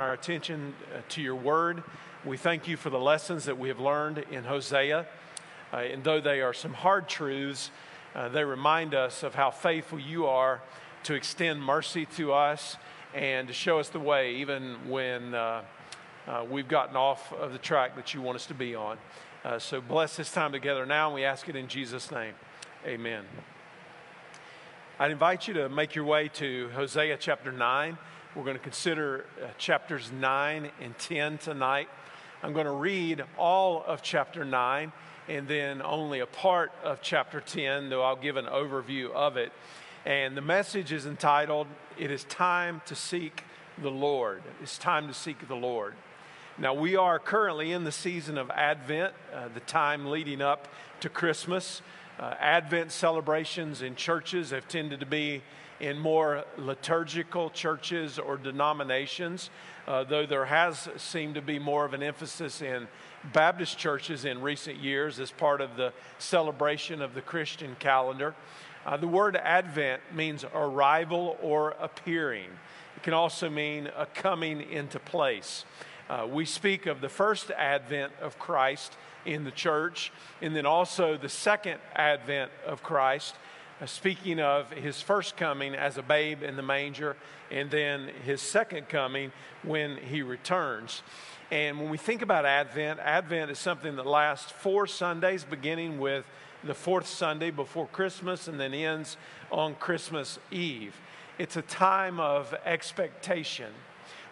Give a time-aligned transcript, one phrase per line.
[0.00, 1.80] our attention uh, to your word.
[2.24, 5.06] We thank you for the lessons that we have learned in Hosea.
[5.72, 7.70] Uh, and though they are some hard truths,
[8.12, 10.60] uh, they remind us of how faithful you are
[11.04, 12.76] to extend mercy to us
[13.14, 15.62] and to show us the way, even when uh,
[16.26, 18.98] uh, we've gotten off of the track that you want us to be on.
[19.44, 22.34] Uh, so bless this time together now, and we ask it in Jesus' name.
[22.84, 23.22] Amen.
[24.98, 27.96] I'd invite you to make your way to Hosea chapter 9.
[28.34, 31.88] We're going to consider uh, chapters 9 and 10 tonight.
[32.42, 34.92] I'm going to read all of chapter 9
[35.28, 39.52] and then only a part of chapter 10, though I'll give an overview of it.
[40.04, 43.44] And the message is entitled, It is Time to Seek
[43.80, 44.42] the Lord.
[44.60, 45.94] It's time to seek the Lord.
[46.58, 50.66] Now, we are currently in the season of Advent, uh, the time leading up
[51.00, 51.82] to Christmas.
[52.18, 55.42] Uh, Advent celebrations in churches have tended to be
[55.80, 59.50] in more liturgical churches or denominations,
[59.86, 62.88] uh, though there has seemed to be more of an emphasis in
[63.32, 68.34] Baptist churches in recent years as part of the celebration of the Christian calendar.
[68.86, 72.50] Uh, the word Advent means arrival or appearing.
[72.96, 75.64] It can also mean a coming into place.
[76.08, 78.94] Uh, we speak of the first advent of Christ
[79.24, 83.36] in the church, and then also the second advent of Christ,
[83.80, 87.16] Uh, speaking of his first coming as a babe in the manger,
[87.50, 89.32] and then his second coming
[89.64, 91.02] when he returns.
[91.50, 96.24] And when we think about Advent, Advent is something that lasts four Sundays, beginning with
[96.62, 99.16] the fourth Sunday before Christmas and then ends
[99.50, 100.94] on Christmas Eve.
[101.38, 103.72] It's a time of expectation.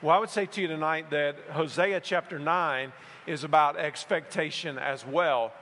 [0.01, 2.93] Well, I would say to you tonight that Hosea chapter 9
[3.27, 5.53] is about expectation as well,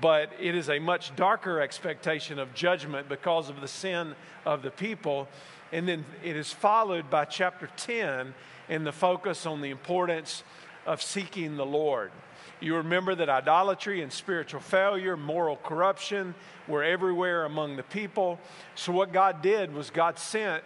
[0.00, 4.70] but it is a much darker expectation of judgment because of the sin of the
[4.70, 5.28] people.
[5.72, 8.34] And then it is followed by chapter 10
[8.68, 10.42] in the focus on the importance
[10.86, 12.12] of seeking the Lord.
[12.60, 16.34] You remember that idolatry and spiritual failure, moral corruption
[16.66, 18.38] were everywhere among the people.
[18.74, 20.64] So, what God did was God sent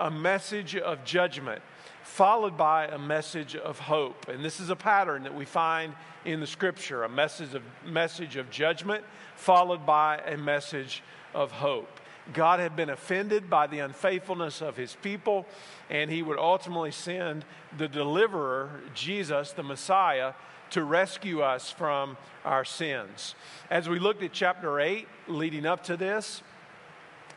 [0.00, 1.62] a message of judgment
[2.08, 4.28] followed by a message of hope.
[4.28, 8.36] And this is a pattern that we find in the scripture a message of, message
[8.36, 9.04] of judgment,
[9.36, 11.02] followed by a message
[11.34, 12.00] of hope.
[12.32, 15.46] God had been offended by the unfaithfulness of his people,
[15.90, 17.44] and he would ultimately send
[17.76, 20.32] the deliverer, Jesus, the Messiah,
[20.70, 23.34] to rescue us from our sins.
[23.70, 26.42] As we looked at chapter 8 leading up to this,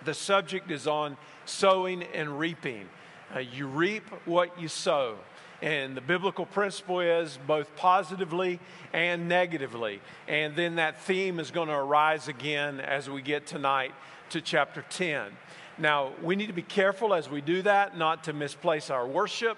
[0.03, 2.89] the subject is on sowing and reaping.
[3.33, 5.15] Uh, you reap what you sow.
[5.61, 8.59] And the biblical principle is both positively
[8.93, 10.01] and negatively.
[10.27, 13.93] And then that theme is going to arise again as we get tonight
[14.31, 15.31] to chapter 10.
[15.77, 19.57] Now, we need to be careful as we do that not to misplace our worship,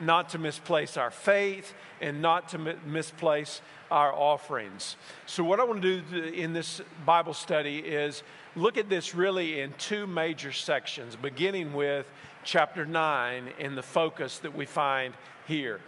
[0.00, 4.96] not to misplace our faith, and not to misplace our offerings.
[5.26, 8.22] So, what I want to do in this Bible study is
[8.56, 12.06] look at this really in two major sections, beginning with
[12.44, 15.14] chapter 9 in the focus that we find
[15.46, 15.80] here.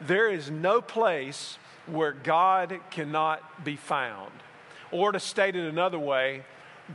[0.00, 4.32] There is no place where God cannot be found.
[4.90, 6.44] Or to state it another way,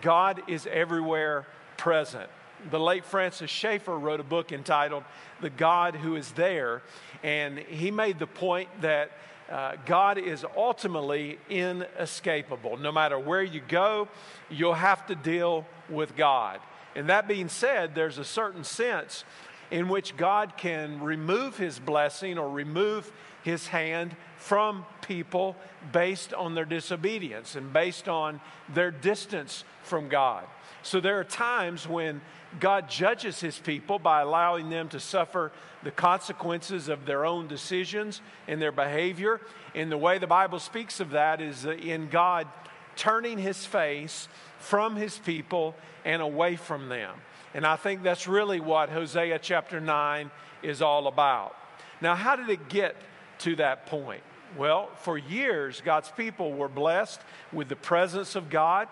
[0.01, 1.45] God is everywhere
[1.77, 2.29] present.
[2.71, 5.03] The late Francis Schaeffer wrote a book entitled
[5.41, 6.81] The God Who Is There,
[7.21, 9.11] and he made the point that
[9.51, 12.77] uh, God is ultimately inescapable.
[12.77, 14.07] No matter where you go,
[14.49, 16.59] you'll have to deal with God.
[16.95, 19.23] And that being said, there's a certain sense
[19.71, 23.11] in which God can remove his blessing or remove
[23.43, 25.55] his hand from people
[25.91, 28.39] based on their disobedience and based on
[28.73, 30.45] their distance from God.
[30.81, 32.21] So there are times when
[32.59, 35.51] God judges his people by allowing them to suffer
[35.81, 39.41] the consequences of their own decisions and their behavior.
[39.73, 42.47] And the way the Bible speaks of that is in God
[42.95, 44.27] turning his face
[44.63, 45.75] from his people
[46.05, 47.15] and away from them.
[47.53, 50.31] And I think that's really what Hosea chapter 9
[50.63, 51.55] is all about.
[52.01, 52.95] Now, how did it get
[53.39, 54.23] to that point?
[54.57, 57.21] Well, for years, God's people were blessed
[57.51, 58.87] with the presence of God.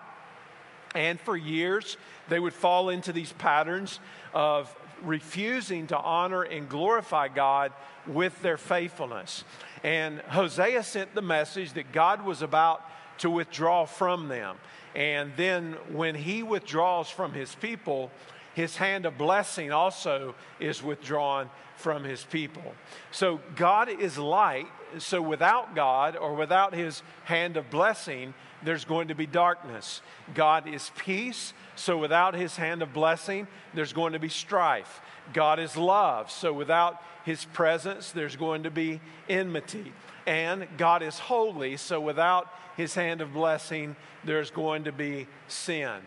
[0.94, 1.96] And for years,
[2.28, 3.98] they would fall into these patterns
[4.34, 7.72] of refusing to honor and glorify God
[8.06, 9.44] with their faithfulness.
[9.82, 12.86] And Hosea sent the message that God was about
[13.18, 14.56] to withdraw from them.
[14.94, 18.10] And then when he withdraws from his people,
[18.54, 22.74] his hand of blessing also is withdrawn from his people.
[23.10, 24.66] So God is light.
[24.98, 30.02] So without God or without his hand of blessing, there's going to be darkness.
[30.34, 35.00] God is peace, so without his hand of blessing, there's going to be strife.
[35.32, 39.92] God is love, so without his presence, there's going to be enmity.
[40.26, 46.00] And God is holy, so without his hand of blessing, there's going to be sin.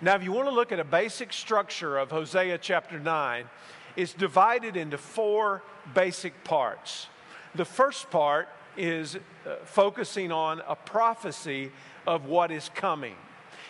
[0.00, 3.44] Now, if you want to look at a basic structure of Hosea chapter 9,
[3.94, 5.62] it's divided into four
[5.94, 7.06] basic parts.
[7.54, 11.70] The first part is uh, focusing on a prophecy
[12.06, 13.14] of what is coming.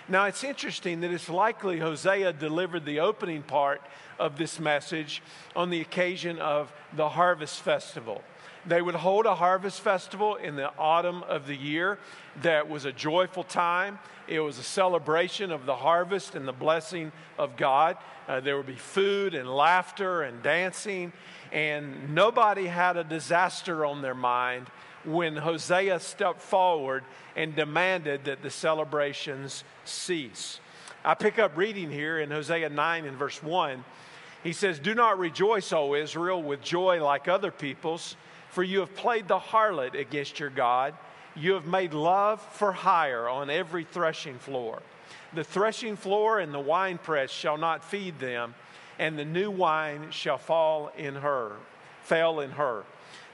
[0.09, 3.83] Now, it's interesting that it's likely Hosea delivered the opening part
[4.19, 5.23] of this message
[5.55, 8.23] on the occasion of the harvest festival.
[8.65, 11.99] They would hold a harvest festival in the autumn of the year
[12.43, 13.99] that was a joyful time.
[14.29, 17.97] It was a celebration of the harvest and the blessing of God.
[18.29, 21.13] Uh, there would be food and laughter and dancing,
[21.51, 24.69] and nobody had a disaster on their mind
[25.05, 27.03] when Hosea stepped forward
[27.35, 30.61] and demanded that the celebrations cease.
[31.05, 33.85] I pick up reading here in Hosea 9 and verse 1.
[34.45, 38.17] He says, Do not rejoice, O Israel, with joy like other peoples,
[38.53, 40.95] for you have played the harlot against your God.
[41.35, 44.83] You have made love for hire on every threshing floor.
[45.33, 48.55] The threshing floor and the winepress shall not feed them,
[48.99, 51.53] and the new wine shall fall in her,
[52.03, 52.85] fell in her.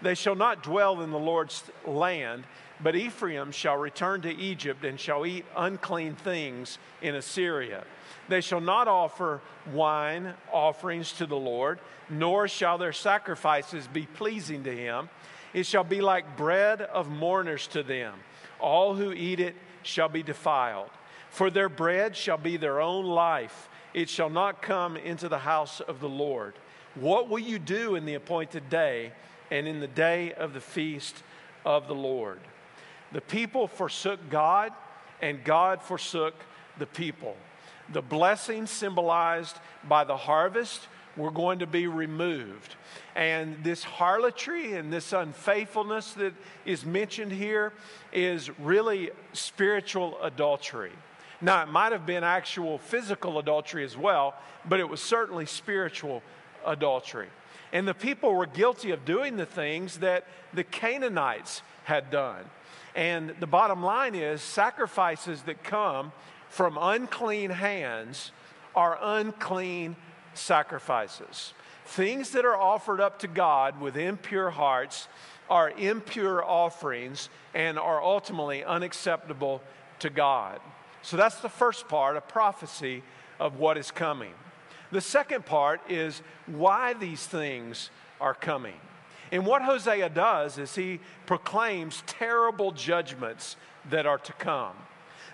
[0.03, 2.45] They shall not dwell in the Lord's land,
[2.81, 7.83] but Ephraim shall return to Egypt and shall eat unclean things in Assyria.
[8.29, 9.41] They shall not offer
[9.73, 11.79] wine offerings to the Lord,
[12.11, 15.09] nor shall their sacrifices be pleasing to him.
[15.55, 18.15] It shall be like bread of mourners to them.
[18.61, 20.91] All who eat it shall be defiled.
[21.31, 23.69] For their bread shall be their own life.
[23.95, 26.55] It shall not come into the house of the Lord.
[26.95, 29.13] What will you do in the appointed day?
[29.51, 31.23] and in the day of the feast
[31.65, 32.41] of the Lord.
[33.13, 34.73] The people forsook God,
[35.23, 36.35] and God forsook
[36.79, 37.37] the people.
[37.93, 39.59] The blessings symbolized
[39.89, 42.77] by the harvest were going to be removed.
[43.17, 46.33] And this harlotry and this unfaithfulness that
[46.65, 47.73] is mentioned here
[48.13, 50.93] is really spiritual adultery.
[51.41, 54.35] Now, it might have been actual physical adultery as well,
[54.69, 56.23] but it was certainly spiritual
[56.65, 57.29] adultery.
[57.73, 60.25] And the people were guilty of doing the things that
[60.55, 62.45] the Canaanites had done.
[62.95, 66.13] And the bottom line is sacrifices that come
[66.49, 68.33] from unclean hands
[68.75, 69.97] are unclean
[70.35, 71.53] sacrifices.
[71.85, 75.09] Things that are offered up to God with impure hearts
[75.49, 79.63] are impure offerings and are ultimately unacceptable
[80.01, 80.61] to God.
[81.03, 83.03] So that's the first part, a prophecy
[83.41, 84.35] of what is coming.
[84.91, 87.91] The second part is why these things
[88.21, 88.81] are coming.
[89.31, 93.57] And what Hosea does is he proclaims terrible judgments
[93.91, 94.75] that are to come.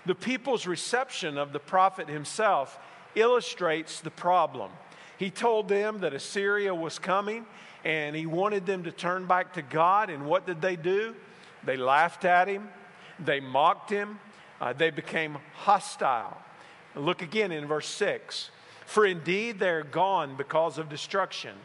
[0.05, 2.79] The people's reception of the prophet himself
[3.15, 4.71] illustrates the problem.
[5.17, 7.45] He told them that Assyria was coming
[7.83, 10.09] and he wanted them to turn back to God.
[10.09, 11.15] And what did they do?
[11.63, 12.69] They laughed at him,
[13.19, 14.19] they mocked him,
[14.61, 16.37] uh, they became hostile.
[16.95, 18.51] Look again in verse 6.
[18.85, 21.55] For indeed they are gone because of destruction.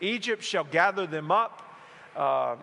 [0.00, 1.76] Egypt shall gather them up,
[2.16, 2.56] uh,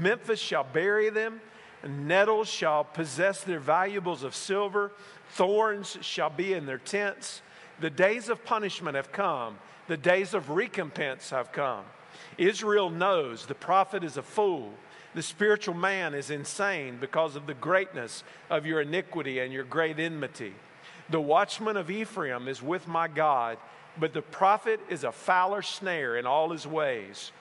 [0.00, 1.40] Memphis shall bury them,
[1.84, 4.92] nettles shall possess their valuables of silver,
[5.30, 7.42] thorns shall be in their tents.
[7.80, 11.84] The days of punishment have come, the days of recompense have come.
[12.38, 14.72] Israel knows the prophet is a fool.
[15.14, 19.98] The spiritual man is insane because of the greatness of your iniquity and your great
[19.98, 20.52] enmity.
[21.08, 23.58] The watchman of Ephraim is with my God,
[23.98, 27.32] but the prophet is a fowler snare in all his ways.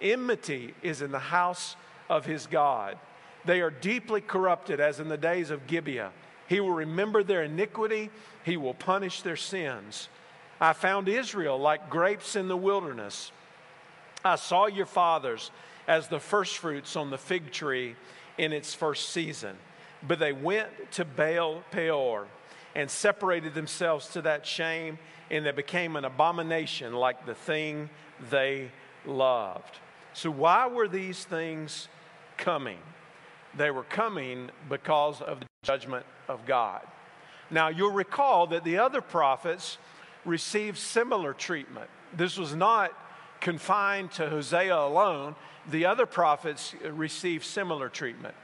[0.00, 1.76] Enmity is in the house
[2.10, 2.98] of his God.
[3.44, 6.12] They are deeply corrupted, as in the days of Gibeah.
[6.48, 8.10] He will remember their iniquity,
[8.44, 10.08] he will punish their sins.
[10.60, 13.32] I found Israel like grapes in the wilderness.
[14.24, 15.50] I saw your fathers
[15.88, 17.96] as the firstfruits on the fig tree
[18.38, 19.56] in its first season.
[20.06, 22.26] But they went to Baal Peor
[22.74, 24.98] and separated themselves to that shame,
[25.30, 27.90] and they became an abomination like the thing
[28.30, 28.70] they
[29.04, 29.78] loved.
[30.14, 31.88] So, why were these things
[32.36, 32.78] coming?
[33.56, 36.86] They were coming because of the judgment of God.
[37.50, 39.78] Now, you'll recall that the other prophets
[40.24, 41.90] received similar treatment.
[42.16, 42.92] This was not
[43.40, 45.34] confined to Hosea alone,
[45.70, 48.34] the other prophets received similar treatment.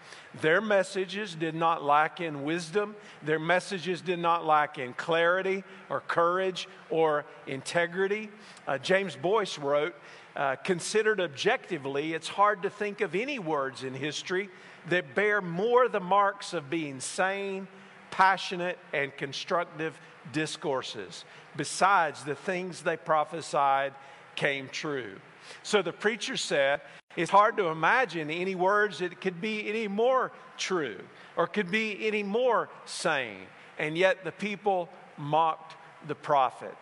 [0.40, 6.00] Their messages did not lack in wisdom, their messages did not lack in clarity or
[6.00, 8.28] courage or integrity.
[8.66, 9.94] Uh, James Boice wrote,
[10.36, 14.48] uh, Considered objectively, it's hard to think of any words in history
[14.90, 17.68] that bear more the marks of being sane,
[18.10, 19.98] passionate, and constructive
[20.32, 21.24] discourses.
[21.56, 23.94] Besides, the things they prophesied
[24.34, 25.16] came true.
[25.62, 26.80] So the preacher said,
[27.16, 30.98] it's hard to imagine any words that could be any more true
[31.36, 33.46] or could be any more sane.
[33.78, 35.76] And yet the people mocked
[36.06, 36.76] the prophet.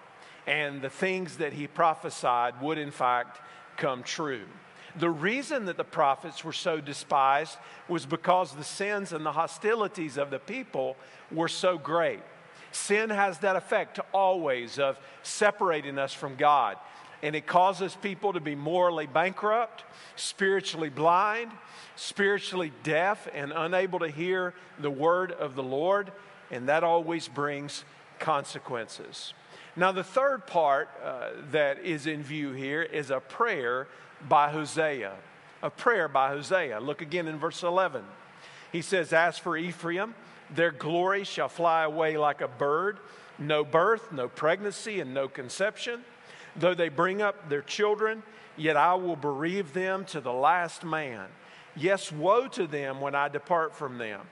[0.47, 3.41] And the things that he prophesied would, in fact,
[3.77, 4.45] come true.
[4.99, 10.17] The reason that the prophets were so despised was because the sins and the hostilities
[10.17, 10.97] of the people
[11.31, 12.21] were so great.
[12.73, 16.77] Sin has that effect always of separating us from God.
[17.23, 19.85] And it causes people to be morally bankrupt,
[20.17, 21.51] spiritually blind,
[21.97, 26.13] spiritually deaf, and unable to hear the word of the Lord.
[26.51, 27.85] And that always brings
[28.19, 29.33] consequences.
[29.75, 33.89] Now, the third part uh, that is in view here is a prayer
[34.29, 35.13] by Hosea.
[35.63, 36.81] A prayer by Hosea.
[36.81, 38.05] Look again in verse 11.
[38.73, 40.15] He says, As for Ephraim,
[40.55, 42.99] their glory shall fly away like a bird,
[43.39, 46.01] no birth, no pregnancy, and no conception.
[46.55, 48.23] Though they bring up their children,
[48.57, 51.27] yet I will bereave them to the last man.
[51.75, 54.23] Yes, woe to them when I depart from them.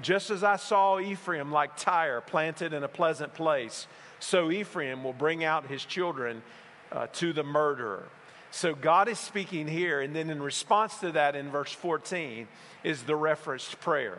[0.00, 3.86] Just as I saw Ephraim like Tyre planted in a pleasant place,
[4.18, 6.42] so Ephraim will bring out his children
[6.90, 8.08] uh, to the murderer.
[8.52, 12.46] So God is speaking here, and then in response to that, in verse 14,
[12.84, 14.18] is the referenced prayer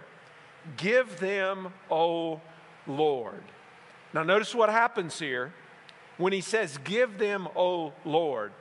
[0.75, 2.41] Give them, O
[2.87, 3.43] Lord.
[4.11, 5.53] Now, notice what happens here
[6.17, 8.53] when he says, Give them, O Lord.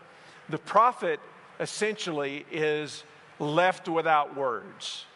[0.50, 1.20] The prophet
[1.58, 3.04] essentially is
[3.38, 5.06] left without words.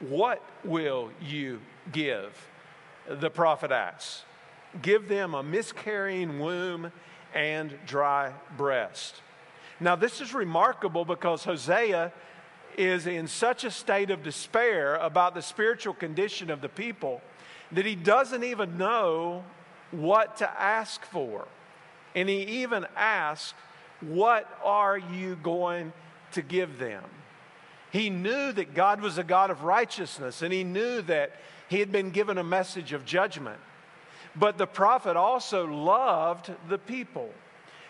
[0.00, 2.48] What will you give?
[3.08, 4.24] The prophet asks.
[4.82, 6.92] Give them a miscarrying womb
[7.32, 9.22] and dry breast.
[9.80, 12.12] Now, this is remarkable because Hosea
[12.76, 17.20] is in such a state of despair about the spiritual condition of the people
[17.72, 19.44] that he doesn't even know
[19.90, 21.46] what to ask for.
[22.14, 23.54] And he even asks,
[24.00, 25.92] What are you going
[26.32, 27.02] to give them?
[27.90, 31.32] He knew that God was a God of righteousness, and he knew that
[31.68, 33.60] he had been given a message of judgment.
[34.36, 37.30] But the prophet also loved the people.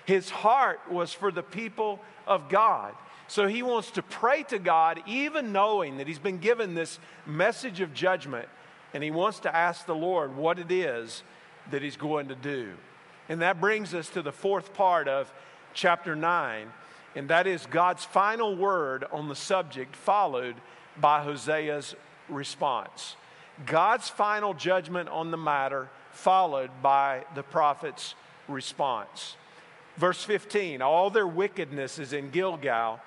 [0.04, 2.94] His heart was for the people of God.
[3.26, 7.80] So he wants to pray to God, even knowing that he's been given this message
[7.80, 8.48] of judgment,
[8.92, 11.22] and he wants to ask the Lord what it is
[11.70, 12.74] that he's going to do.
[13.28, 15.32] And that brings us to the fourth part of
[15.72, 16.70] chapter 9,
[17.16, 20.56] and that is God's final word on the subject, followed
[21.00, 21.94] by Hosea's
[22.28, 23.16] response.
[23.66, 28.14] God's final judgment on the matter, followed by the prophet's
[28.48, 29.36] response.
[29.96, 33.00] Verse 15 All their wickedness is in Gilgal,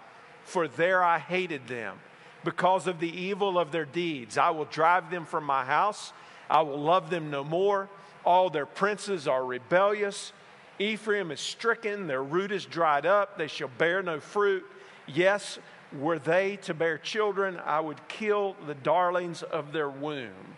[0.43, 1.97] for there I hated them.
[2.43, 6.13] Because of the evil of their deeds, I will drive them from my house.
[6.49, 7.89] I will love them no more.
[8.23, 10.31] All their princes are rebellious.
[10.79, 14.63] Ephraim is stricken, their root is dried up, they shall bear no fruit.
[15.07, 15.57] Yes,
[15.97, 20.55] were they to bear children, I would kill the darlings of their womb.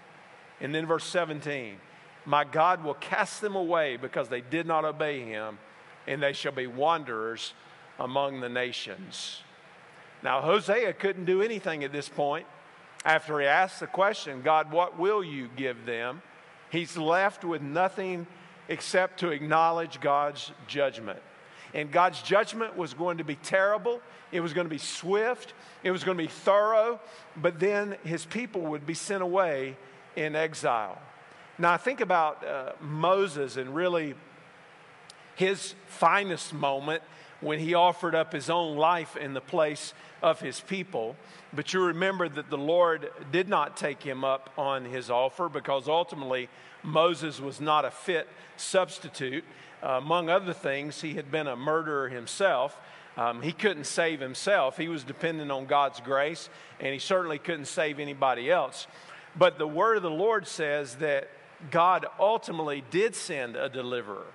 [0.60, 1.78] And then verse 17
[2.26, 5.58] My God will cast them away because they did not obey him
[6.08, 7.54] and they shall be wanderers
[8.00, 9.42] among the nations.
[10.24, 12.46] Now, Hosea couldn't do anything at this point.
[13.06, 16.22] After he asked the question, God, what will you give them?
[16.70, 18.28] He's left with nothing
[18.68, 21.20] except to acknowledge God's judgment.
[21.74, 24.02] And God's judgment was going to be terrible,
[24.32, 25.54] it was going to be swift,
[25.84, 27.00] it was going to be thorough,
[27.38, 29.78] but then his people would be sent away
[30.16, 31.00] in exile.
[31.58, 34.16] Now, I think about uh, Moses and really
[35.40, 37.02] his finest moment
[37.40, 41.16] when he offered up his own life in the place of his people.
[41.54, 45.88] But you remember that the Lord did not take him up on his offer because
[45.88, 46.50] ultimately
[46.84, 48.28] Moses was not a fit
[48.58, 49.46] substitute.
[49.82, 52.78] Uh, among other things, he had been a murderer himself.
[53.16, 54.76] Um, he couldn't save himself.
[54.76, 56.50] He was dependent on God's grace,
[56.82, 58.88] and he certainly couldn't save anybody else.
[59.38, 61.30] But the word of the Lord says that
[61.72, 64.28] God ultimately did send a deliverer.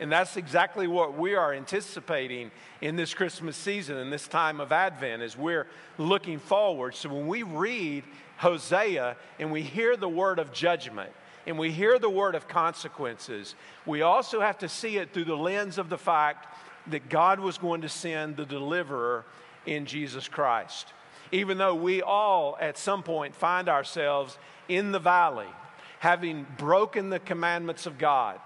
[0.00, 4.72] And that's exactly what we are anticipating in this Christmas season, in this time of
[4.72, 5.66] Advent, as we're
[5.98, 6.94] looking forward.
[6.94, 8.04] So when we read
[8.38, 11.12] Hosea and we hear the word of judgment,
[11.46, 13.54] and we hear the word of consequences,
[13.86, 16.46] we also have to see it through the lens of the fact
[16.86, 19.24] that God was going to send the deliverer
[19.66, 20.92] in Jesus Christ.
[21.32, 24.38] Even though we all at some point find ourselves
[24.68, 25.48] in the valley,
[25.98, 28.40] having broken the commandments of God,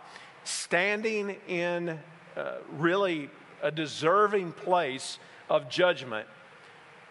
[0.44, 1.98] standing in
[2.36, 3.30] uh, really
[3.62, 6.26] a deserving place of judgment,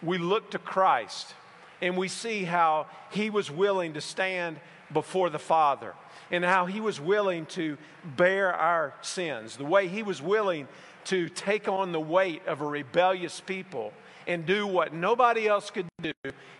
[0.02, 1.34] we look to Christ
[1.82, 4.60] and we see how he was willing to stand
[4.92, 5.94] before the Father
[6.32, 10.68] and how he was willing to bear our sins, the way he was willing
[11.06, 13.94] to take on the weight of a rebellious people
[14.28, 16.14] and do what nobody else could do.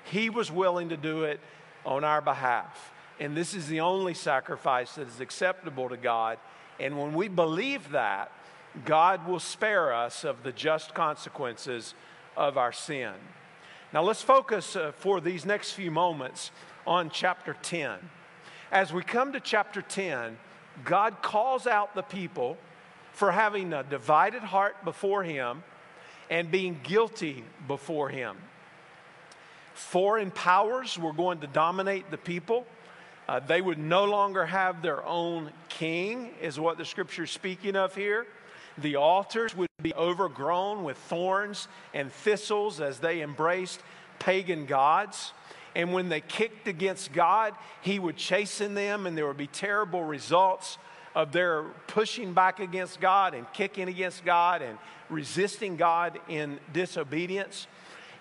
[0.04, 1.40] He was willing to do it
[1.86, 2.92] on our behalf.
[3.20, 6.38] And this is the only sacrifice that is acceptable to God.
[6.80, 8.32] And when we believe that,
[8.86, 11.94] God will spare us of the just consequences
[12.36, 13.14] of our sin.
[13.94, 16.52] Now, let's focus uh, for these next few moments
[16.88, 17.98] on chapter 10.
[18.72, 20.38] As we come to chapter 10,
[20.84, 22.58] God calls out the people
[23.12, 25.64] for having a divided heart before Him
[26.30, 28.38] and being guilty before Him.
[29.76, 32.66] Foreign powers were going to dominate the people.
[33.28, 37.76] Uh, they would no longer have their own king, is what the scripture is speaking
[37.76, 38.26] of here.
[38.78, 43.80] The altars would be overgrown with thorns and thistles as they embraced
[44.20, 45.32] pagan gods.
[45.76, 50.04] And when they kicked against God, He would chasten them, and there would be terrible
[50.04, 50.78] results
[51.16, 54.78] of their pushing back against God and kicking against God and
[55.10, 57.68] resisting God in disobedience.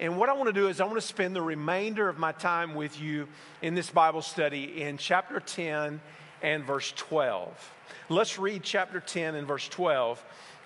[0.03, 2.33] And what I want to do is, I want to spend the remainder of my
[2.33, 3.29] time with you
[3.63, 6.01] in this Bible study in chapter 10
[6.43, 7.73] and verse 12.
[8.09, 10.21] Let's read chapter 10 and verse 12,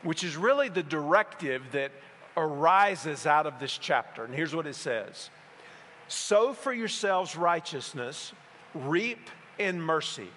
[0.05, 1.93] which is really the directive that
[2.35, 4.25] arises out of this chapter.
[4.25, 5.29] And here's what it says
[6.09, 8.33] Sow for yourselves righteousness,
[8.75, 9.29] reap
[9.59, 10.31] in mercy.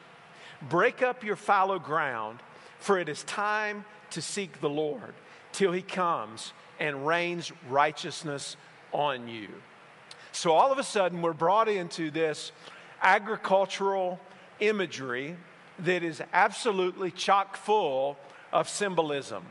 [0.68, 2.40] Break up your fallow ground,
[2.80, 5.14] for it is time to seek the Lord
[5.54, 6.52] till he comes
[6.82, 8.58] and rains righteousness
[8.92, 9.50] on you.
[10.32, 12.52] So all of a sudden, we're brought into this
[13.02, 14.20] agricultural
[14.60, 15.36] imagery
[15.80, 18.18] that is absolutely chock full
[18.52, 19.44] of symbolism.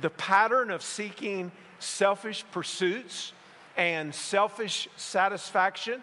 [0.00, 3.32] The pattern of seeking selfish pursuits
[3.76, 6.02] and selfish satisfaction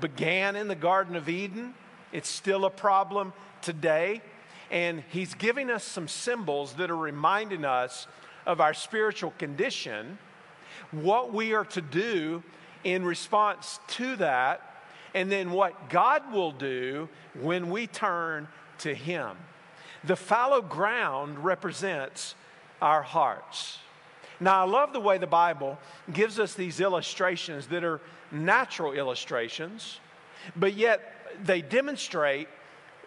[0.00, 1.74] began in the Garden of Eden.
[2.12, 3.32] It's still a problem
[3.62, 4.22] today.
[4.70, 8.06] And he's giving us some symbols that are reminding us
[8.46, 10.18] of our spiritual condition,
[10.90, 12.42] what we are to do
[12.84, 14.82] in response to that,
[15.14, 17.08] and then what God will do
[17.40, 19.36] when we turn to Him.
[20.04, 22.34] The fallow ground represents
[22.80, 23.78] our hearts.
[24.40, 25.78] Now, I love the way the Bible
[26.10, 30.00] gives us these illustrations that are natural illustrations,
[30.56, 32.48] but yet they demonstrate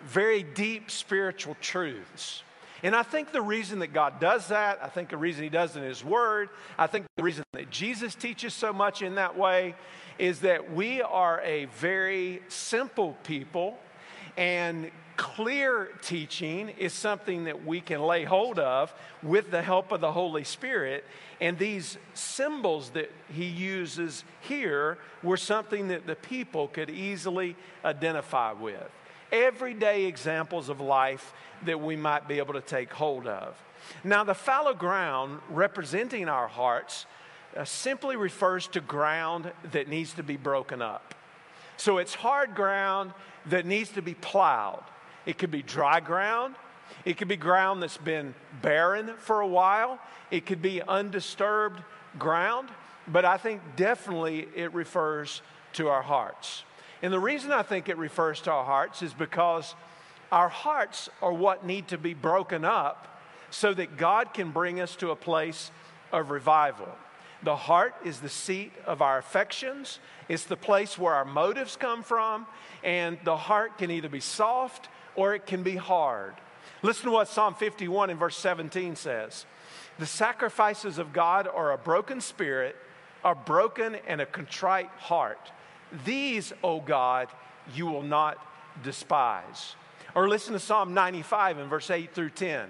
[0.02, 2.44] very deep spiritual truths.
[2.84, 5.78] And I think the reason that God does that, I think the reason He does
[5.78, 9.76] in His Word, I think the reason that Jesus teaches so much in that way
[10.19, 13.78] is that we are a very simple people,
[14.36, 20.02] and clear teaching is something that we can lay hold of with the help of
[20.02, 21.06] the Holy Spirit.
[21.39, 28.52] And these symbols that he uses here were something that the people could easily identify
[28.52, 28.89] with
[29.32, 31.34] everyday examples of life
[31.66, 33.56] that we might be able to take hold of.
[34.04, 37.06] Now, the fallow ground representing our hearts
[37.56, 41.14] uh, simply refers to ground that needs to be broken up.
[41.78, 43.14] So it's hard ground
[43.48, 44.84] that needs to be plowed.
[45.26, 46.56] It could be dry ground.
[47.06, 50.00] It could be ground that's been barren for a while.
[50.32, 51.82] It could be undisturbed
[52.18, 52.70] ground.
[53.08, 55.42] But I think definitely it refers
[55.74, 56.64] to our hearts.
[57.04, 59.76] And the reason I think it refers to our hearts is because
[60.32, 63.20] our hearts are what need to be broken up
[63.52, 65.70] so that God can bring us to a place
[66.13, 66.88] of revival.
[67.44, 70.00] The heart is the seat of our affections.
[70.30, 72.48] It's the place where our motives come from.
[72.86, 74.88] And the heart can either be soft
[75.18, 76.36] or it can be hard.
[76.84, 79.46] Listen to what Psalm 51 in verse 17 says
[80.00, 82.78] The sacrifices of God are a broken spirit,
[83.26, 85.52] a broken and a contrite heart.
[86.06, 87.28] These, O God,
[87.74, 88.38] you will not
[88.84, 89.76] despise.
[90.16, 92.70] Or listen to Psalm 95 in verse 8 through 10.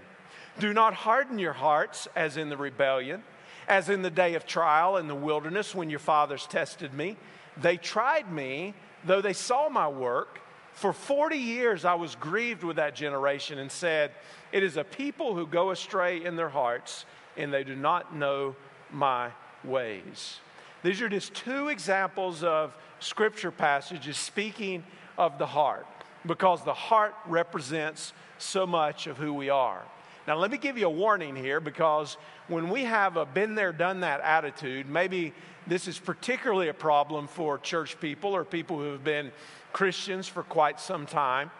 [0.59, 3.23] Do not harden your hearts as in the rebellion,
[3.67, 7.17] as in the day of trial in the wilderness when your fathers tested me.
[7.57, 10.41] They tried me, though they saw my work.
[10.73, 14.11] For 40 years I was grieved with that generation and said,
[14.51, 17.05] It is a people who go astray in their hearts,
[17.37, 18.55] and they do not know
[18.91, 19.31] my
[19.63, 20.39] ways.
[20.83, 24.83] These are just two examples of scripture passage is speaking
[25.17, 25.85] of the heart
[26.25, 29.83] because the heart represents so much of who we are.
[30.25, 33.73] Now, let me give you a warning here because when we have a been there,
[33.73, 35.33] done that attitude, maybe
[35.67, 39.31] this is particularly a problem for church people or people who have been
[39.73, 41.51] Christians for quite some time.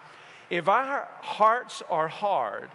[0.50, 2.70] If our hearts are hard,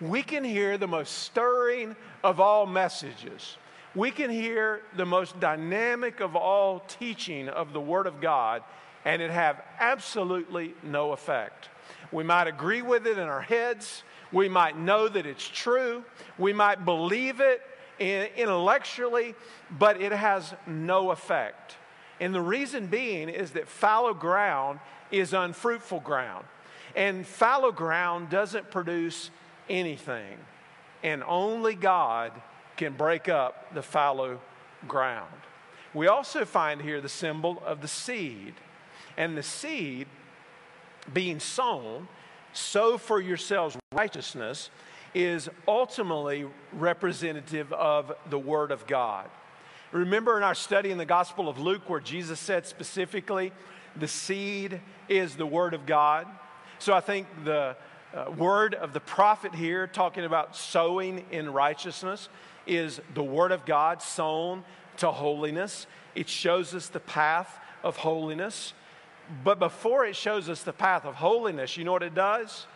[0.00, 1.94] we can hear the most stirring
[2.24, 3.56] of all messages
[3.94, 8.62] We can hear the most dynamic of all teaching of the Word of God
[9.04, 11.70] and it have absolutely no effect.
[12.12, 14.02] We might agree with it in our heads.
[14.32, 16.04] We might know that it's true.
[16.36, 17.62] We might believe it
[17.98, 19.34] intellectually,
[19.78, 21.76] but it has no effect.
[22.20, 26.44] And the reason being is that fallow ground is unfruitful ground.
[26.94, 29.30] And fallow ground doesn't produce
[29.68, 30.36] anything.
[31.02, 32.32] And only God
[32.78, 34.40] can break up the fallow
[34.86, 35.34] ground.
[35.92, 38.54] We also find here the symbol of the seed.
[39.18, 40.06] And the seed
[41.12, 42.08] being sown,
[42.52, 44.70] sow for yourselves righteousness,
[45.14, 49.28] is ultimately representative of the Word of God.
[49.90, 53.52] Remember in our study in the Gospel of Luke where Jesus said specifically,
[53.96, 56.26] the seed is the Word of God.
[56.78, 57.76] So I think the
[58.14, 62.28] uh, word of the prophet here, talking about sowing in righteousness,
[62.66, 64.64] is the Word of God sown
[64.98, 65.86] to holiness.
[66.14, 68.72] It shows us the path of holiness.
[69.44, 72.66] But before it shows us the path of holiness, you know what it does?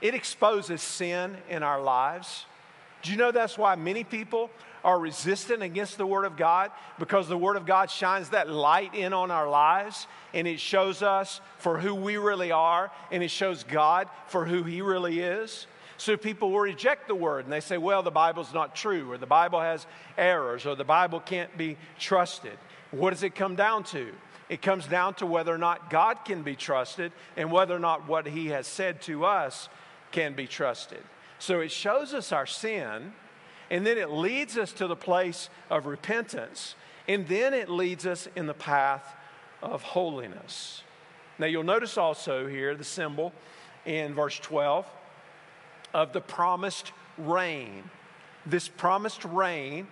[0.00, 2.44] It exposes sin in our lives.
[3.02, 4.50] Do you know that's why many people
[4.86, 6.70] are resistant against the Word of God?
[6.98, 11.02] Because the Word of God shines that light in on our lives and it shows
[11.02, 15.66] us for who we really are and it shows God for who He really is.
[15.98, 19.18] So people will reject the Word and they say, well, the Bible's not true or
[19.18, 19.84] the Bible has
[20.16, 22.56] errors or the Bible can't be trusted.
[22.92, 24.12] What does it come down to?
[24.48, 28.06] It comes down to whether or not God can be trusted and whether or not
[28.06, 29.68] what He has said to us
[30.12, 31.02] can be trusted.
[31.40, 33.12] So it shows us our sin,
[33.70, 36.74] and then it leads us to the place of repentance,
[37.08, 39.14] and then it leads us in the path
[39.62, 40.82] of holiness.
[41.38, 43.32] Now you'll notice also here the symbol
[43.84, 44.86] in verse 12
[45.94, 47.84] of the promised rain.
[48.44, 49.88] This promised rain,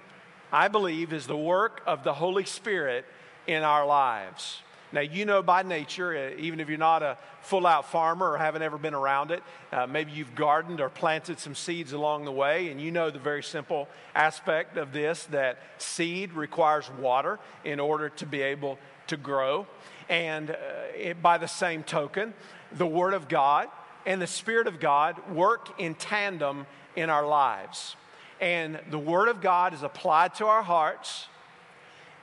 [0.53, 3.05] I believe, is the work of the Holy Spirit
[3.47, 4.61] in our lives.
[4.95, 8.39] Now, you know by nature, uh, even if you're not a full out farmer or
[8.39, 12.31] haven't ever been around it, uh, maybe you've gardened or planted some seeds along the
[12.31, 17.81] way, and you know the very simple aspect of this that seed requires water in
[17.81, 18.79] order to be able
[19.09, 19.67] to grow.
[20.09, 20.55] And uh,
[20.97, 22.33] it, by the same token,
[22.71, 23.71] the Word of God
[24.07, 27.97] and the Spirit of God work in tandem in our lives.
[28.41, 31.27] And the Word of God is applied to our hearts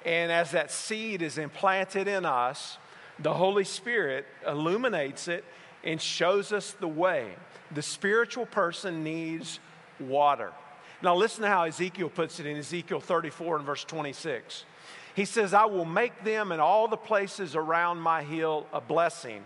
[0.06, 2.78] and as that seed is implanted in us,
[3.20, 5.44] the Holy Spirit illuminates it
[5.84, 7.34] and shows us the way.
[7.72, 9.60] The spiritual person needs
[10.00, 10.52] water.
[11.04, 14.66] Now, listen to how Ezekiel puts it in Ezekiel 34 and verse 26.
[15.16, 19.44] He says, I will make them and all the places around my hill a blessing,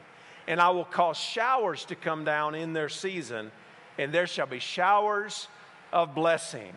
[0.47, 3.51] and I will cause showers to come down in their season,
[3.97, 5.47] and there shall be showers
[5.91, 6.73] of blessing.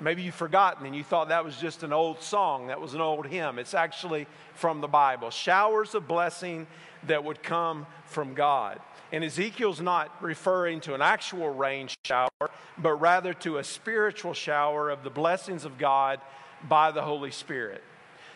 [0.00, 3.00] Maybe you've forgotten and you thought that was just an old song, that was an
[3.00, 3.58] old hymn.
[3.58, 5.30] It's actually from the Bible.
[5.30, 6.66] Showers of blessing
[7.06, 8.80] that would come from God.
[9.10, 12.28] And Ezekiel's not referring to an actual rain shower,
[12.76, 16.20] but rather to a spiritual shower of the blessings of God
[16.68, 17.82] by the Holy Spirit.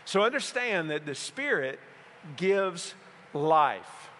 [0.04, 1.78] So understand that the Spirit
[2.36, 2.94] gives
[3.34, 4.10] life.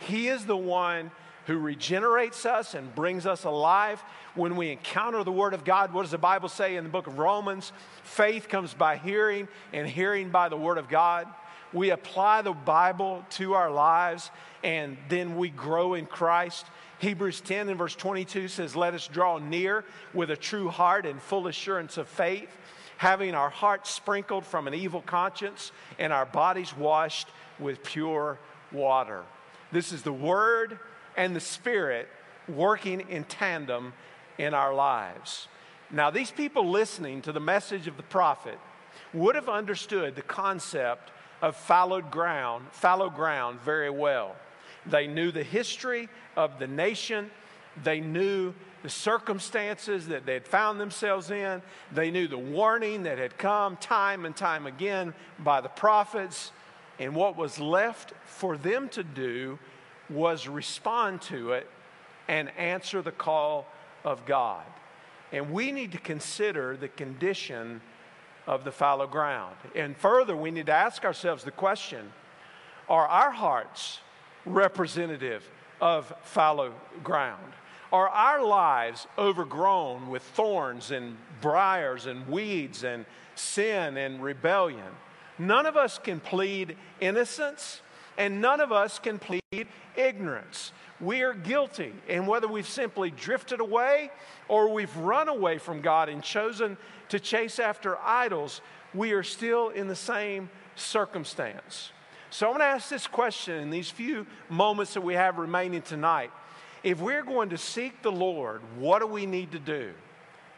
[0.00, 1.10] He is the one
[1.50, 4.00] who regenerates us and brings us alive.
[4.36, 7.08] When we encounter the Word of God, what does the Bible say in the book
[7.08, 7.72] of Romans?
[8.04, 11.26] Faith comes by hearing, and hearing by the Word of God.
[11.72, 14.30] We apply the Bible to our lives,
[14.62, 16.66] and then we grow in Christ.
[17.00, 19.84] Hebrews 10 and verse 22 says, Let us draw near
[20.14, 22.56] with a true heart and full assurance of faith,
[22.96, 27.26] having our hearts sprinkled from an evil conscience and our bodies washed
[27.58, 28.38] with pure
[28.70, 29.24] water.
[29.72, 30.78] This is the Word
[31.16, 32.08] and the Spirit
[32.48, 33.92] working in tandem
[34.38, 35.48] in our lives.
[35.90, 38.58] Now, these people listening to the message of the prophet
[39.12, 41.10] would have understood the concept
[41.42, 44.36] of fallow ground, fallow ground very well.
[44.86, 47.30] They knew the history of the nation.
[47.82, 51.60] They knew the circumstances that they had found themselves in.
[51.92, 56.52] They knew the warning that had come time and time again by the prophets.
[56.98, 59.58] And what was left for them to do
[60.10, 61.68] was respond to it
[62.28, 63.66] and answer the call
[64.04, 64.64] of God.
[65.32, 67.80] And we need to consider the condition
[68.46, 69.56] of the fallow ground.
[69.74, 72.12] And further, we need to ask ourselves the question
[72.88, 74.00] are our hearts
[74.44, 75.48] representative
[75.80, 77.52] of fallow ground?
[77.92, 84.92] Are our lives overgrown with thorns and briars and weeds and sin and rebellion?
[85.38, 87.80] None of us can plead innocence
[88.18, 90.72] and none of us can plead ignorance.
[91.00, 91.92] We are guilty.
[92.08, 94.10] And whether we've simply drifted away
[94.48, 96.76] or we've run away from God and chosen
[97.08, 98.60] to chase after idols,
[98.94, 101.92] we are still in the same circumstance.
[102.30, 105.82] So I'm going to ask this question in these few moments that we have remaining
[105.82, 106.30] tonight.
[106.82, 109.92] If we're going to seek the Lord, what do we need to do?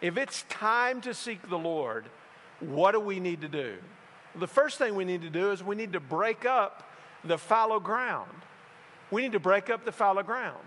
[0.01, 2.05] If it's time to seek the Lord,
[2.61, 3.77] what do we need to do?
[4.35, 6.89] The first thing we need to do is we need to break up
[7.25, 8.31] the fallow ground.
[9.11, 10.63] We need to break up the fallow ground.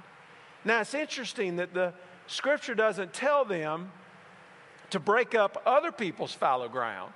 [0.64, 1.94] Now, it's interesting that the
[2.28, 3.92] scripture doesn't tell them
[4.92, 7.12] to break up other people's fallow ground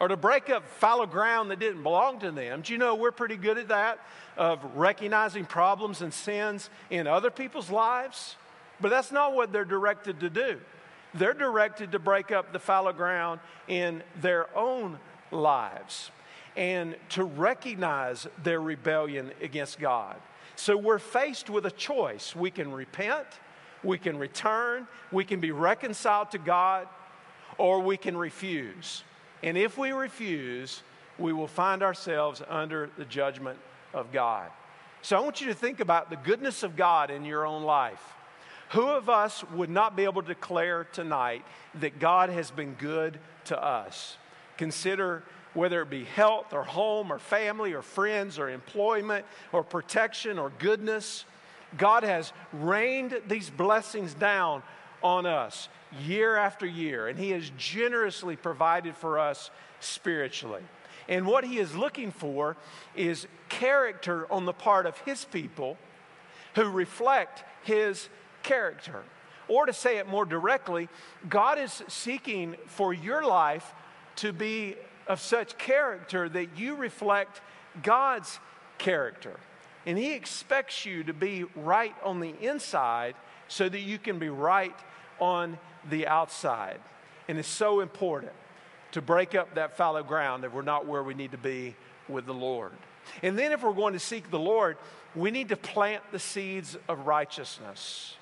[0.00, 2.62] or to break up fallow ground that didn't belong to them.
[2.62, 4.00] Do you know we're pretty good at that,
[4.36, 8.36] of recognizing problems and sins in other people's lives?
[8.80, 10.60] But that's not what they're directed to do.
[11.14, 14.98] They're directed to break up the fallow ground in their own
[15.30, 16.10] lives
[16.56, 20.16] and to recognize their rebellion against God.
[20.56, 22.36] So we're faced with a choice.
[22.36, 23.26] We can repent,
[23.82, 26.88] we can return, we can be reconciled to God,
[27.58, 29.02] or we can refuse.
[29.42, 30.82] And if we refuse,
[31.18, 33.58] we will find ourselves under the judgment
[33.92, 34.50] of God.
[35.02, 38.02] So I want you to think about the goodness of God in your own life.
[38.70, 41.44] Who of us would not be able to declare tonight
[41.80, 44.16] that God has been good to us?
[44.56, 50.38] Consider whether it be health or home or family or friends or employment or protection
[50.38, 51.24] or goodness.
[51.76, 54.62] God has rained these blessings down
[55.02, 55.68] on us
[56.00, 60.62] year after year, and He has generously provided for us spiritually.
[61.08, 62.56] And what He is looking for
[62.94, 65.76] is character on the part of His people
[66.54, 68.08] who reflect His
[68.42, 69.02] character.
[69.48, 70.88] Or to say it more directly,
[71.28, 73.74] God is seeking for your life
[74.16, 77.40] to be of such character that you reflect
[77.82, 78.38] God's
[78.78, 79.38] character.
[79.86, 83.14] And He expects you to be right on the inside
[83.48, 84.76] so that you can be right
[85.20, 86.80] on the outside.
[87.28, 88.32] And it's so important
[88.92, 91.74] to break up that fallow ground if we're not where we need to be
[92.08, 92.72] with the Lord.
[93.22, 94.76] And then, if we're going to seek the Lord,
[95.14, 98.16] we need to plant the seeds of righteousness.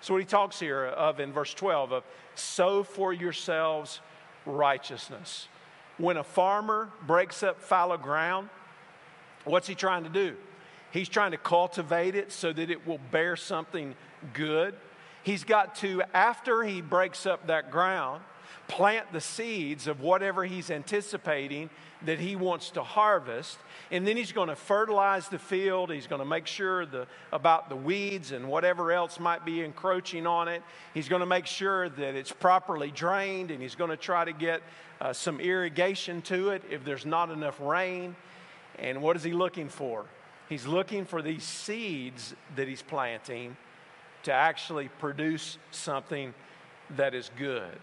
[0.00, 4.00] So, what he talks here of in verse 12 of sow for yourselves
[4.46, 5.48] righteousness.
[6.00, 8.48] When a farmer breaks up fallow ground,
[9.44, 10.34] what's he trying to do?
[10.92, 13.94] He's trying to cultivate it so that it will bear something
[14.32, 14.74] good.
[15.22, 18.22] He's got to, after he breaks up that ground,
[18.68, 21.70] plant the seeds of whatever he's anticipating
[22.04, 23.58] that he wants to harvest.
[23.90, 25.90] And then he's going to fertilize the field.
[25.90, 30.26] He's going to make sure the, about the weeds and whatever else might be encroaching
[30.26, 30.62] on it.
[30.94, 33.50] He's going to make sure that it's properly drained.
[33.50, 34.62] And he's going to try to get
[35.00, 38.16] uh, some irrigation to it if there's not enough rain.
[38.78, 40.06] And what is he looking for?
[40.48, 43.56] He's looking for these seeds that he's planting
[44.24, 46.34] to actually produce something
[46.96, 47.78] that is good.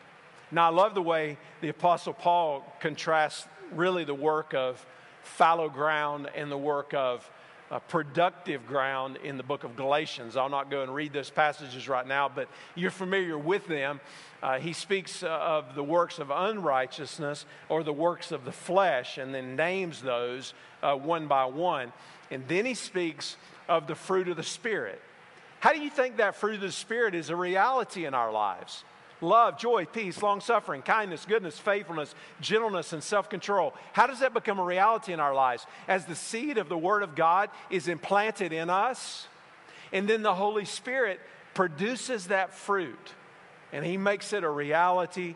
[0.51, 4.86] Now, I love the way the Apostle Paul contrasts really the work of
[5.23, 7.29] fallow ground and the work of
[7.69, 10.38] uh, productive ground in the book of Galatians.
[10.38, 13.99] I'll not go and read those passages right now, but you're familiar with them.
[14.41, 19.17] Uh, he speaks uh, of the works of unrighteousness or the works of the flesh
[19.17, 21.91] and then names those uh, one by one.
[22.31, 23.36] And then he speaks
[23.67, 25.01] of the fruit of the Spirit.
[25.60, 28.86] How do you think that fruit of the Spirit is a reality in our lives?
[29.19, 33.73] Love, joy, peace, long suffering, kindness, goodness, faithfulness, gentleness, and self control.
[33.93, 35.65] How does that become a reality in our lives?
[35.88, 39.27] As the seed of the Word of God is implanted in us,
[39.91, 41.19] and then the Holy Spirit
[41.56, 43.13] produces that fruit,
[43.73, 45.36] and He makes it a reality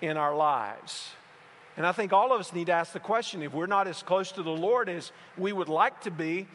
[0.00, 1.10] in our lives.
[1.76, 4.02] And I think all of us need to ask the question if we're not as
[4.02, 6.46] close to the Lord as we would like to be,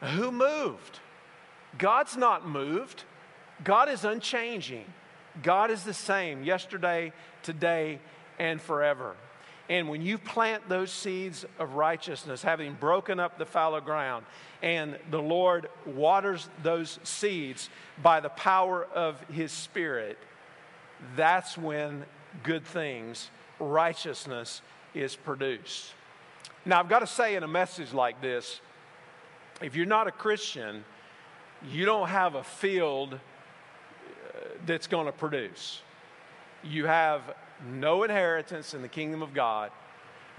[0.00, 1.00] who moved?
[1.78, 3.04] God's not moved,
[3.64, 4.84] God is unchanging.
[5.42, 8.00] God is the same yesterday, today,
[8.38, 9.14] and forever.
[9.68, 14.24] And when you plant those seeds of righteousness, having broken up the fallow ground,
[14.62, 17.68] and the Lord waters those seeds
[18.02, 20.18] by the power of His Spirit,
[21.16, 22.04] that's when
[22.42, 24.62] good things, righteousness,
[24.94, 25.92] is produced.
[26.64, 28.60] Now, I've got to say in a message like this
[29.60, 30.84] if you're not a Christian,
[31.70, 33.18] you don't have a field
[34.66, 35.80] that's going to produce.
[36.62, 37.22] You have
[37.72, 39.70] no inheritance in the kingdom of God.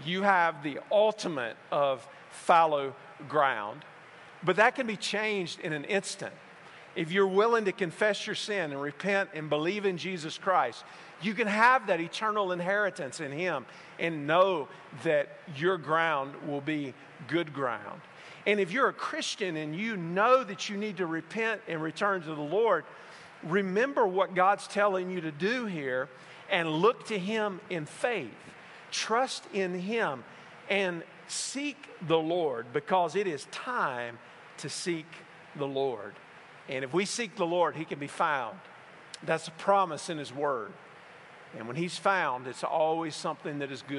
[0.06, 2.94] You have the ultimate of fallow
[3.28, 3.84] ground,
[4.44, 6.34] but that can be changed in an instant.
[6.96, 10.84] If you're willing to confess your sin and repent and believe in Jesus Christ,
[11.22, 13.66] you can have that eternal inheritance in Him
[14.00, 14.68] and know
[15.04, 16.94] that your ground will be
[17.28, 18.02] good ground.
[18.46, 22.22] And if you're a Christian and you know that you need to repent and return
[22.22, 22.86] to the Lord,
[23.52, 26.10] remember what God's telling you to do here
[26.50, 28.32] and look to Him in faith.
[28.92, 30.24] Trust in Him
[30.70, 34.20] and seek the Lord because it is time
[34.58, 35.06] to seek
[35.56, 36.14] the Lord.
[36.70, 38.58] And if we seek the Lord, He can be found.
[39.24, 40.74] That's a promise in His Word.
[41.58, 43.96] And when He's found, it's always something that is good.